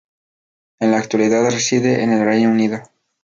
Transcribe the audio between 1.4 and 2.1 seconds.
reside